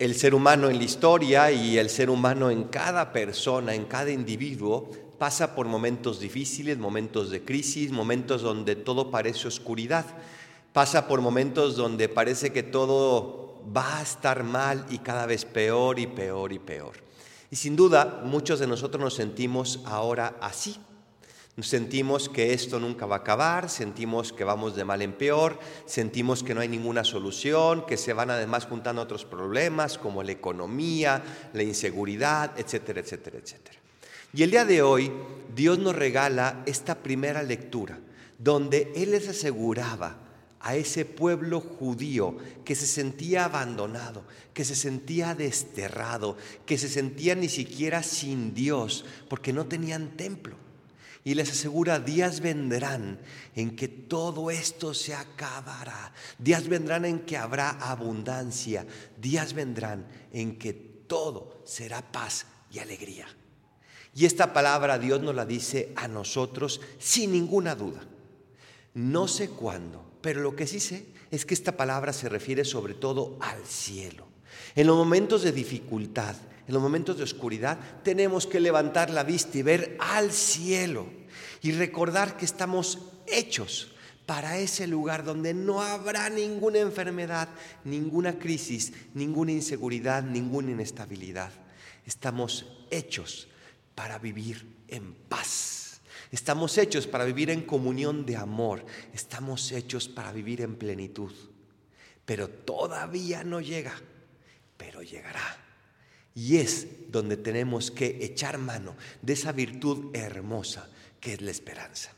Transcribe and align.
El 0.00 0.14
ser 0.14 0.34
humano 0.34 0.70
en 0.70 0.78
la 0.78 0.84
historia 0.84 1.52
y 1.52 1.76
el 1.76 1.90
ser 1.90 2.08
humano 2.08 2.50
en 2.50 2.64
cada 2.64 3.12
persona, 3.12 3.74
en 3.74 3.84
cada 3.84 4.10
individuo, 4.10 4.90
pasa 5.18 5.54
por 5.54 5.66
momentos 5.66 6.20
difíciles, 6.20 6.78
momentos 6.78 7.28
de 7.28 7.44
crisis, 7.44 7.92
momentos 7.92 8.40
donde 8.40 8.76
todo 8.76 9.10
parece 9.10 9.46
oscuridad, 9.46 10.06
pasa 10.72 11.06
por 11.06 11.20
momentos 11.20 11.76
donde 11.76 12.08
parece 12.08 12.50
que 12.50 12.62
todo 12.62 13.60
va 13.76 13.98
a 13.98 14.02
estar 14.02 14.42
mal 14.42 14.86
y 14.88 15.00
cada 15.00 15.26
vez 15.26 15.44
peor 15.44 15.98
y 15.98 16.06
peor 16.06 16.54
y 16.54 16.58
peor. 16.58 16.94
Y 17.50 17.56
sin 17.56 17.76
duda 17.76 18.22
muchos 18.24 18.58
de 18.58 18.66
nosotros 18.66 19.04
nos 19.04 19.12
sentimos 19.12 19.80
ahora 19.84 20.34
así, 20.40 20.78
Sentimos 21.62 22.28
que 22.28 22.52
esto 22.52 22.78
nunca 22.78 23.06
va 23.06 23.16
a 23.16 23.18
acabar, 23.18 23.68
sentimos 23.68 24.32
que 24.32 24.44
vamos 24.44 24.76
de 24.76 24.84
mal 24.84 25.02
en 25.02 25.12
peor, 25.12 25.58
sentimos 25.84 26.42
que 26.42 26.54
no 26.54 26.60
hay 26.60 26.68
ninguna 26.68 27.04
solución, 27.04 27.84
que 27.86 27.96
se 27.96 28.12
van 28.12 28.30
además 28.30 28.66
juntando 28.66 29.02
otros 29.02 29.24
problemas 29.24 29.98
como 29.98 30.22
la 30.22 30.32
economía, 30.32 31.22
la 31.52 31.62
inseguridad, 31.62 32.52
etcétera, 32.58 33.00
etcétera, 33.00 33.38
etcétera. 33.38 33.78
Y 34.32 34.42
el 34.42 34.50
día 34.50 34.64
de 34.64 34.82
hoy 34.82 35.12
Dios 35.54 35.78
nos 35.78 35.96
regala 35.96 36.62
esta 36.66 36.96
primera 36.96 37.42
lectura 37.42 37.98
donde 38.38 38.92
Él 38.94 39.10
les 39.10 39.28
aseguraba 39.28 40.16
a 40.60 40.76
ese 40.76 41.04
pueblo 41.04 41.60
judío 41.60 42.36
que 42.64 42.74
se 42.74 42.86
sentía 42.86 43.46
abandonado, 43.46 44.24
que 44.54 44.64
se 44.64 44.76
sentía 44.76 45.34
desterrado, 45.34 46.36
que 46.64 46.78
se 46.78 46.88
sentía 46.88 47.34
ni 47.34 47.48
siquiera 47.48 48.02
sin 48.02 48.54
Dios 48.54 49.04
porque 49.28 49.52
no 49.52 49.66
tenían 49.66 50.16
templo 50.16 50.69
y 51.22 51.34
les 51.34 51.50
asegura, 51.50 52.00
días 52.00 52.40
vendrán 52.40 53.18
en 53.54 53.76
que 53.76 53.88
todo 53.88 54.50
esto 54.50 54.94
se 54.94 55.14
acabará. 55.14 56.12
Días 56.38 56.66
vendrán 56.66 57.04
en 57.04 57.20
que 57.20 57.36
habrá 57.36 57.70
abundancia. 57.70 58.86
Días 59.18 59.52
vendrán 59.52 60.06
en 60.32 60.58
que 60.58 60.72
todo 60.72 61.60
será 61.64 62.00
paz 62.00 62.46
y 62.70 62.78
alegría. 62.78 63.26
Y 64.14 64.24
esta 64.24 64.52
palabra 64.52 64.98
Dios 64.98 65.20
nos 65.20 65.34
la 65.34 65.44
dice 65.44 65.92
a 65.94 66.08
nosotros 66.08 66.80
sin 66.98 67.32
ninguna 67.32 67.74
duda. 67.74 68.00
No 68.94 69.28
sé 69.28 69.50
cuándo, 69.50 70.10
pero 70.22 70.40
lo 70.40 70.56
que 70.56 70.66
sí 70.66 70.80
sé 70.80 71.06
es 71.30 71.44
que 71.44 71.54
esta 71.54 71.76
palabra 71.76 72.12
se 72.12 72.28
refiere 72.28 72.64
sobre 72.64 72.94
todo 72.94 73.36
al 73.40 73.64
cielo. 73.66 74.26
En 74.74 74.86
los 74.86 74.96
momentos 74.96 75.42
de 75.42 75.52
dificultad, 75.52 76.34
en 76.66 76.74
los 76.74 76.82
momentos 76.82 77.16
de 77.18 77.24
oscuridad, 77.24 77.78
tenemos 78.02 78.46
que 78.46 78.58
levantar 78.58 79.10
la 79.10 79.22
vista 79.22 79.58
y 79.58 79.62
ver 79.62 79.96
al 80.00 80.32
cielo 80.32 81.19
y 81.62 81.72
recordar 81.72 82.36
que 82.36 82.44
estamos 82.44 82.98
hechos 83.26 83.92
para 84.26 84.58
ese 84.58 84.86
lugar 84.86 85.24
donde 85.24 85.54
no 85.54 85.82
habrá 85.82 86.30
ninguna 86.30 86.78
enfermedad, 86.78 87.48
ninguna 87.84 88.38
crisis, 88.38 88.92
ninguna 89.14 89.52
inseguridad, 89.52 90.22
ninguna 90.22 90.70
inestabilidad. 90.70 91.50
Estamos 92.06 92.66
hechos 92.90 93.48
para 93.94 94.18
vivir 94.18 94.84
en 94.88 95.14
paz. 95.14 96.00
Estamos 96.30 96.78
hechos 96.78 97.06
para 97.06 97.24
vivir 97.24 97.50
en 97.50 97.62
comunión 97.62 98.24
de 98.24 98.36
amor. 98.36 98.84
Estamos 99.12 99.72
hechos 99.72 100.08
para 100.08 100.32
vivir 100.32 100.60
en 100.60 100.76
plenitud. 100.76 101.32
Pero 102.24 102.48
todavía 102.48 103.42
no 103.42 103.60
llega, 103.60 104.00
pero 104.76 105.02
llegará. 105.02 105.69
Y 106.34 106.58
es 106.58 106.86
donde 107.10 107.36
tenemos 107.36 107.90
que 107.90 108.24
echar 108.24 108.58
mano 108.58 108.96
de 109.22 109.32
esa 109.32 109.52
virtud 109.52 110.14
hermosa 110.14 110.88
que 111.20 111.34
es 111.34 111.40
la 111.42 111.50
esperanza. 111.50 112.12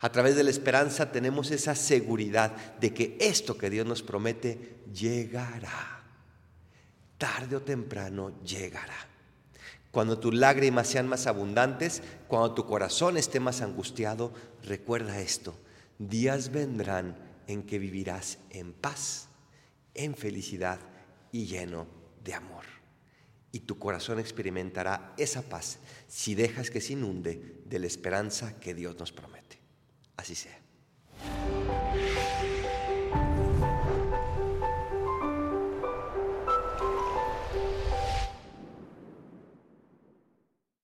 A 0.00 0.12
través 0.12 0.36
de 0.36 0.42
la 0.42 0.50
esperanza 0.50 1.12
tenemos 1.12 1.50
esa 1.50 1.74
seguridad 1.74 2.54
de 2.78 2.92
que 2.92 3.16
esto 3.20 3.56
que 3.56 3.70
Dios 3.70 3.86
nos 3.86 4.02
promete 4.02 4.76
llegará. 4.92 6.02
Tarde 7.16 7.56
o 7.56 7.62
temprano 7.62 8.38
llegará. 8.42 9.08
Cuando 9.90 10.18
tus 10.18 10.34
lágrimas 10.34 10.88
sean 10.88 11.08
más 11.08 11.26
abundantes, 11.26 12.02
cuando 12.26 12.52
tu 12.52 12.66
corazón 12.66 13.16
esté 13.16 13.38
más 13.38 13.62
angustiado, 13.62 14.34
recuerda 14.64 15.20
esto. 15.20 15.56
Días 15.98 16.50
vendrán 16.50 17.16
en 17.46 17.62
que 17.62 17.78
vivirás 17.78 18.38
en 18.50 18.72
paz, 18.72 19.28
en 19.94 20.16
felicidad 20.16 20.80
y 21.30 21.46
lleno 21.46 21.86
de 22.24 22.34
amor 22.34 22.83
y 23.54 23.60
tu 23.60 23.78
corazón 23.78 24.18
experimentará 24.18 25.14
esa 25.16 25.42
paz 25.42 25.78
si 26.08 26.34
dejas 26.34 26.70
que 26.70 26.80
se 26.80 26.94
inunde 26.94 27.62
de 27.64 27.78
la 27.78 27.86
esperanza 27.86 28.58
que 28.58 28.74
Dios 28.74 28.98
nos 28.98 29.12
promete. 29.12 29.60
Así 30.16 30.34
sea. 30.34 30.63